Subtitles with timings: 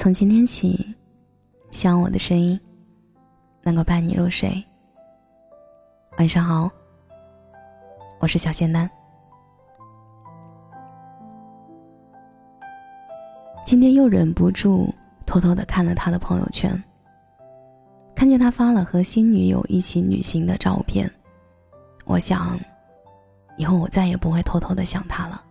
[0.00, 0.96] 从今天起，
[1.68, 2.58] 希望我的声音
[3.62, 4.50] 能够伴你入睡。
[6.16, 6.70] 晚上好，
[8.18, 8.90] 我是小仙丹。
[13.62, 14.88] 今天又忍不住
[15.26, 16.82] 偷偷的看了他的朋友圈，
[18.14, 21.12] 看见他发了和新女友一起旅行的照片，
[22.06, 22.58] 我想，
[23.58, 25.44] 以后我再也不会偷偷的想他了。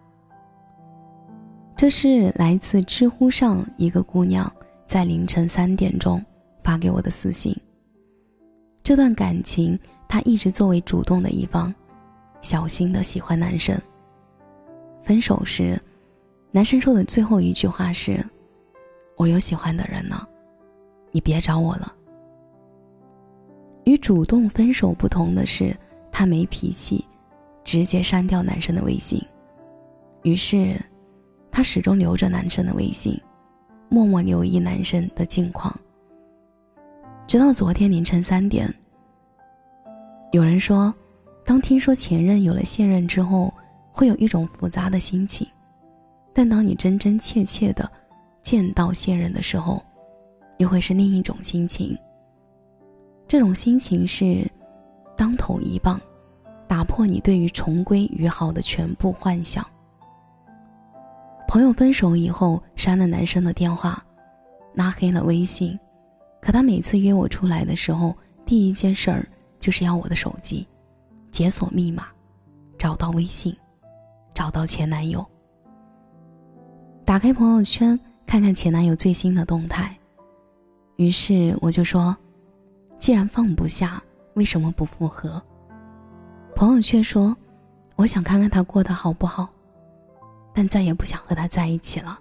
[1.80, 4.52] 这是来自知乎上一个姑娘
[4.86, 6.22] 在凌晨三点钟
[6.62, 7.56] 发给我的私信。
[8.84, 11.73] 这段感情，她一直作为主动的一方，
[12.42, 13.82] 小心的喜欢男生。
[15.04, 15.82] 分手时，
[16.52, 18.22] 男生说的最后一句话是
[19.16, 20.28] ：“我有喜欢的人呢，
[21.12, 21.96] 你别找我了。”
[23.88, 25.73] 与主动分手不同的是，
[26.12, 27.06] 他没脾气，
[27.64, 29.25] 直接删掉男生的微信。
[30.23, 30.75] 于是。
[31.52, 33.19] 他始终留着男生的微信，
[33.89, 35.73] 默默留意男生的近况。
[37.28, 38.73] 直到昨天凌晨三点，
[40.31, 40.94] 有人说，
[41.45, 43.53] 当听说前任有了现任之后，
[43.91, 45.47] 会有一种复杂的心情；
[46.33, 47.89] 但当你真真切切的
[48.41, 49.84] 见到现任的时候，
[50.58, 51.97] 又会是另一种心情。
[53.28, 54.50] 这种心情是
[55.16, 56.02] 当头一棒，
[56.67, 59.63] 打破你对于重归于好的全部幻想。
[61.50, 64.05] 朋友分手以后删了男生的电话，
[64.75, 65.78] 拉黑了微信，
[66.39, 69.28] 可他每次约我出来的时候，第一件事儿
[69.59, 70.67] 就是要我的手机，
[71.31, 72.06] 解锁密码，
[72.78, 73.58] 找到微信，
[74.31, 75.25] 找到前男友。
[77.03, 79.97] 打开朋友圈看看前男友最新的动态，
[80.97, 82.16] 于是我就说
[83.00, 84.00] ：“既然放不下，
[84.36, 85.41] 为什么不复合？”
[86.56, 87.36] 朋友却说
[87.97, 89.50] ：“我想看看他过得好不好。”
[90.60, 92.20] 但再也不想和他在一起了。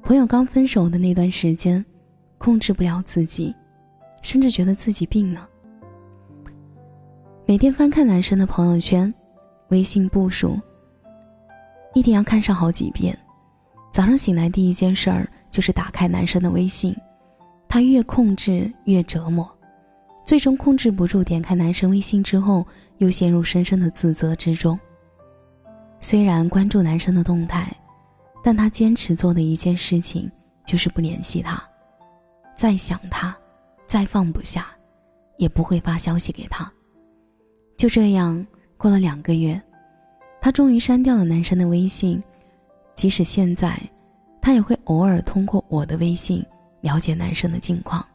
[0.00, 1.84] 朋友刚分手的那段时间，
[2.38, 3.54] 控制不了自己，
[4.22, 5.46] 甚至觉得自己病了。
[7.44, 9.12] 每天翻看男生的朋友圈、
[9.68, 10.58] 微信步数，
[11.92, 13.14] 一定要看上好几遍。
[13.92, 16.96] 早上醒来第一件事儿就是打开男生的微信，
[17.68, 19.46] 他越控制越折磨，
[20.24, 22.66] 最终控制不住，点开男生微信之后，
[22.96, 24.80] 又陷入深深的自责之中。
[26.08, 27.66] 虽然关注男生的动态，
[28.40, 30.30] 但他坚持做的一件事情
[30.64, 31.60] 就是不联系他。
[32.54, 33.36] 再想他，
[33.88, 34.68] 再放不下，
[35.36, 36.72] 也不会发消息给他。
[37.76, 38.46] 就这样
[38.76, 39.60] 过了两个月，
[40.40, 42.22] 他终于删掉了男生的微信。
[42.94, 43.76] 即使现在，
[44.40, 46.40] 他也会偶尔通过我的微信
[46.82, 48.06] 了解男生的近况，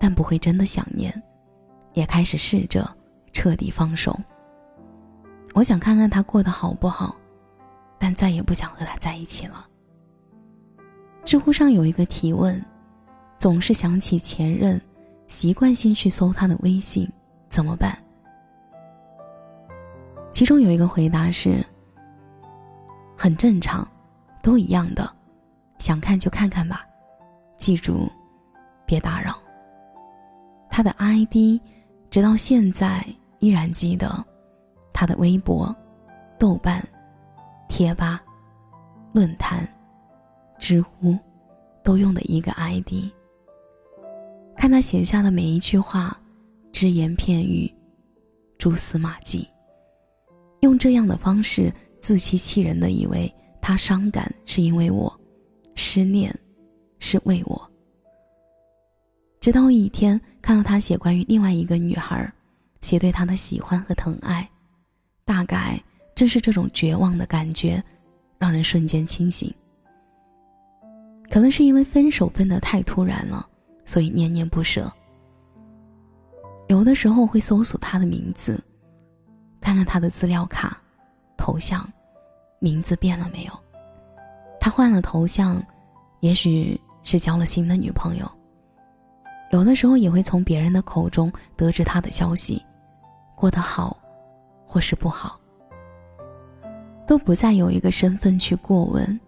[0.00, 1.14] 但不会真的想念，
[1.92, 2.92] 也开始试着
[3.32, 4.18] 彻底放手。
[5.54, 7.16] 我想看看他过得好不好，
[7.98, 9.66] 但再也不想和他在一起了。
[11.24, 12.64] 知乎上有一个提问：
[13.36, 14.80] 总是想起前任，
[15.26, 17.10] 习惯性去搜他的微信，
[17.48, 17.96] 怎么办？
[20.30, 21.64] 其中有一个回答是：
[23.16, 23.86] 很正常，
[24.42, 25.10] 都一样的，
[25.78, 26.86] 想看就看看吧，
[27.56, 28.08] 记住，
[28.86, 29.36] 别打扰。
[30.70, 31.60] 他的 ID，
[32.08, 33.04] 直到现在
[33.40, 34.24] 依然记得。
[34.98, 35.72] 他的微博、
[36.40, 36.84] 豆瓣、
[37.68, 38.20] 贴吧、
[39.12, 39.64] 论坛、
[40.58, 41.16] 知乎，
[41.84, 43.08] 都用的一个 ID。
[44.56, 46.20] 看他写下的每一句话，
[46.72, 47.72] 只言片语，
[48.58, 49.48] 蛛丝马迹，
[50.62, 55.16] 用这样的方式自欺欺人的以为他伤感是因为我，
[55.76, 56.36] 失恋
[56.98, 57.70] 是为我。
[59.38, 62.28] 直到一天看到他写关于另外一个女孩，
[62.80, 64.50] 写对她的喜欢和疼爱。
[65.28, 65.78] 大概
[66.14, 67.84] 正是这种绝望的感觉，
[68.38, 69.52] 让人瞬间清醒。
[71.30, 73.46] 可能是因为分手分得太突然了，
[73.84, 74.90] 所以念念不舍。
[76.68, 78.58] 有的时候会搜索他的名字，
[79.60, 80.80] 看看他的资料卡、
[81.36, 81.86] 头像，
[82.58, 83.52] 名字变了没有？
[84.58, 85.62] 他换了头像，
[86.20, 88.26] 也许是交了新的女朋友。
[89.50, 92.64] 有的时候也会从别人的口中得知他的消息，
[93.36, 93.94] 过得好。
[94.68, 95.40] 或是不好，
[97.06, 99.18] 都不再有一个身份去过问。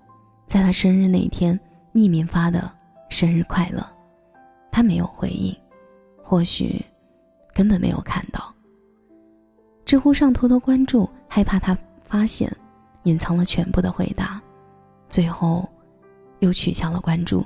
[0.46, 1.58] 在他生日那天，
[1.94, 2.70] 匿名发的
[3.08, 3.84] “生日快乐”，
[4.70, 5.56] 他没有回应，
[6.22, 6.84] 或许
[7.54, 8.54] 根本没有看到。
[9.84, 12.54] 知乎上偷偷关注，害怕他发现，
[13.04, 14.40] 隐藏了全部的回答，
[15.08, 15.69] 最后
[16.40, 17.44] 又取消了关注。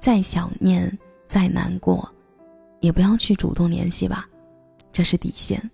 [0.00, 0.96] 再想念，
[1.26, 2.08] 再难过，
[2.80, 4.28] 也不要去主动联系吧，
[4.92, 5.60] 这是底线。《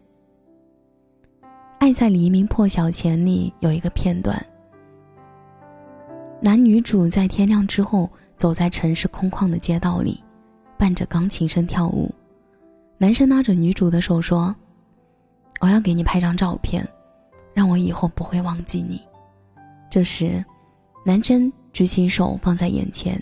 [1.83, 4.41] 爱在黎明破晓前》里有一个片段，
[6.41, 10.23] 男女主在天亮之后走在城市空旷的街道里，
[10.79, 12.09] 伴着钢琴声跳舞。
[12.99, 14.55] 男生拉着女主的手说
[15.59, 16.87] ：“我要给你拍张照片，
[17.53, 19.03] 让我以后不会忘记你。”
[19.91, 20.45] 这时，
[21.05, 23.21] 男生举起手放在眼前，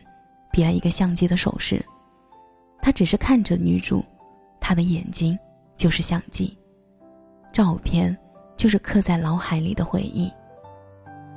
[0.52, 1.82] 比了一个相机的手势。
[2.82, 4.04] 他只是看着女主，
[4.60, 5.38] 他的眼睛
[5.78, 6.54] 就是相机，
[7.50, 8.14] 照片
[8.60, 10.30] 就是刻在脑海里的回忆。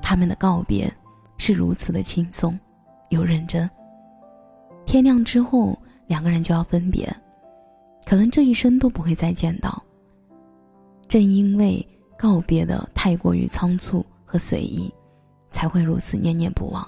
[0.01, 0.93] 他们的告别
[1.37, 2.59] 是如此的轻松，
[3.11, 3.69] 又认真。
[4.85, 7.07] 天亮之后，两个人就要分别，
[8.05, 9.81] 可能这一生都不会再见到。
[11.07, 11.87] 正因为
[12.17, 14.93] 告别的太过于仓促和随意，
[15.49, 16.85] 才会如此念念不忘。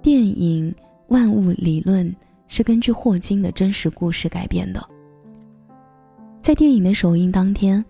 [0.00, 0.72] 电影
[1.08, 2.10] 《万物理论》。
[2.46, 4.86] 是根据霍金的真实故事改编的。
[6.42, 7.84] 在电影的首映当天，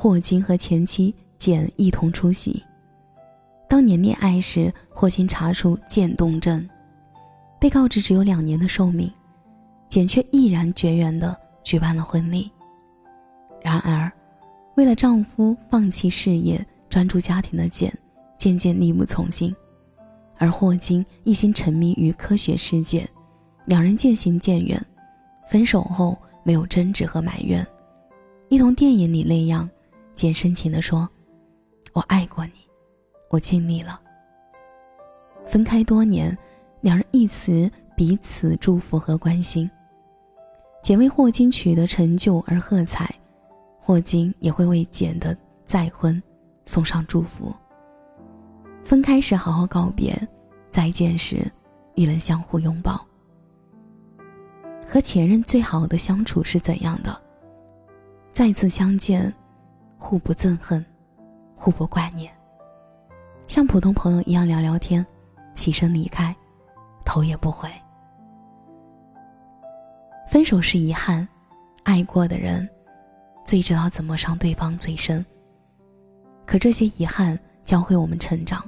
[0.00, 2.62] 霍金和前妻简一同出席。
[3.68, 6.64] 当年恋爱时，霍金查出渐冻症，
[7.58, 9.12] 被告知只有两年的寿命，
[9.88, 12.48] 简却毅然决然地举办了婚礼。
[13.60, 14.08] 然而，
[14.76, 17.92] 为了丈夫放弃事业、专注家庭的简，
[18.38, 19.52] 渐渐力不从心，
[20.36, 23.04] 而霍金一心沉迷于科学世界。
[23.64, 24.80] 两人渐行渐远，
[25.50, 27.66] 分手后没有争执和埋怨，
[28.48, 29.68] 一同电影里那样，
[30.18, 31.08] 简深情地说
[31.94, 32.54] ：“我爱过你，
[33.30, 34.00] 我尽力了。”
[35.46, 36.36] 分开多年，
[36.80, 39.70] 两人一直彼此祝福和关心。
[40.82, 43.08] 简为霍金取得成就而喝彩，
[43.78, 46.20] 霍金也会为简的再婚
[46.66, 47.54] 送上祝福。
[48.84, 50.20] 分开时好好告别，
[50.68, 51.48] 再见时
[51.94, 53.00] 亦能相互拥抱。
[54.84, 57.16] 和前任最好的相处是怎样的？
[58.32, 59.32] 再次相见，
[59.98, 60.84] 互不憎恨，
[61.54, 62.32] 互不挂念，
[63.46, 65.04] 像普通朋友一样聊聊天，
[65.54, 66.34] 起身离开，
[67.04, 67.68] 头也不回。
[70.30, 71.26] 分手是遗憾，
[71.82, 72.66] 爱过的人
[73.44, 75.24] 最知道怎么伤对方最深。
[76.46, 78.62] 可这些遗憾教会我们成长。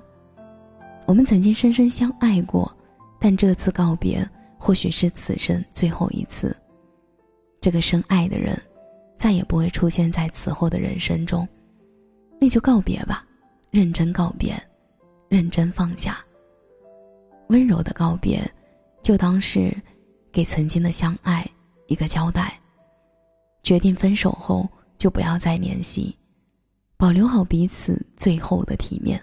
[1.07, 2.71] 我们曾经深深相爱过，
[3.19, 4.29] 但这次告别。
[4.63, 6.55] 或许是此生最后一次，
[7.63, 8.61] 这个深爱的人，
[9.21, 11.47] 再也不会出现在此后的人生中，
[12.41, 13.23] 那就告别吧，
[13.71, 14.59] 认真告别，
[15.29, 16.25] 认真放下。
[17.51, 18.43] 温柔的告别，
[19.03, 19.77] 就当是
[20.33, 21.47] 给曾经的相爱
[21.87, 22.59] 一个交代。
[23.63, 26.17] 决定分手后，就不要再联系，
[26.97, 29.23] 保留好彼此最后的体面。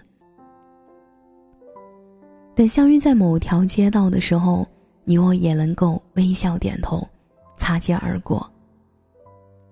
[2.54, 4.64] 等相遇在某条街道的时候。
[5.02, 7.08] 你我也能够微笑点头，
[7.56, 8.46] 擦肩而过。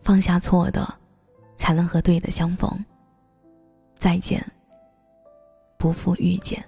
[0.06, 0.86] 放下错的，
[1.56, 2.70] 才能和对的相逢。
[3.96, 4.40] 再见，
[5.76, 6.64] 不负遇见。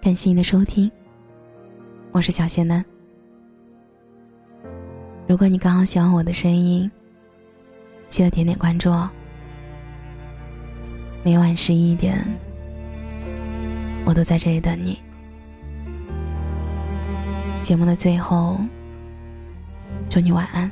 [0.00, 0.90] 感谢你的收听，
[2.10, 2.82] 我是小仙男。
[5.28, 6.90] 如果你刚好喜欢我的声音，
[8.08, 9.10] 记得点点关注哦。
[11.24, 12.20] 每晚十一点，
[14.04, 14.98] 我都在这里等你。
[17.62, 18.58] 节目的最后，
[20.10, 20.68] 祝你晚安，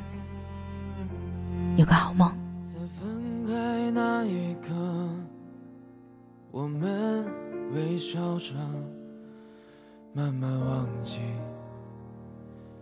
[1.77, 2.29] 有个好梦。
[2.59, 4.73] 在分开那一刻，
[6.51, 7.25] 我们
[7.73, 8.53] 微笑着，
[10.11, 11.21] 慢慢忘记。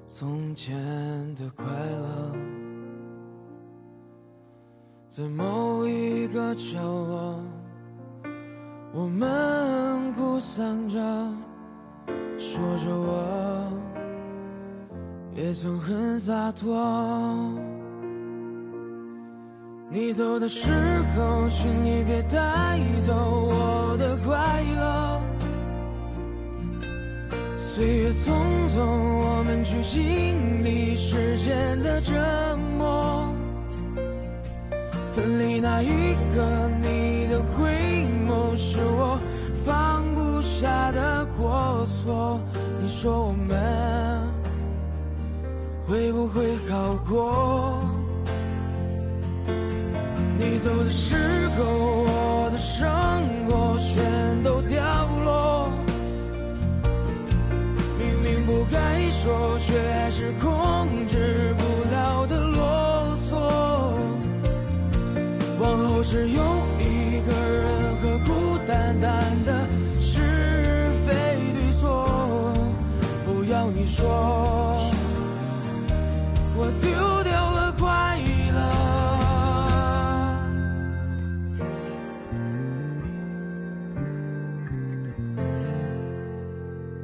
[0.07, 0.75] 从前
[1.35, 2.35] 的快乐，
[5.07, 7.39] 在某一个角落，
[8.91, 11.00] 我们哭丧着，
[12.39, 13.72] 说着我
[15.36, 16.75] 也曾很洒脱。
[19.91, 20.72] 你走的时
[21.15, 25.22] 候，请你别带走我的快乐。
[27.58, 28.31] 岁月匆
[28.69, 32.13] 匆，我们去经历时间的折
[32.77, 33.31] 磨。
[35.12, 37.72] 分离那一刻，你的回
[38.79, 39.19] 是我
[39.65, 42.39] 放不下的过错。
[42.81, 44.27] 你说我们
[45.86, 47.83] 会不会好过？
[50.38, 51.17] 你走的时
[51.57, 52.88] 候，我的生
[53.50, 54.81] 活全都掉
[55.25, 55.69] 落。
[57.98, 59.74] 明明不该说，却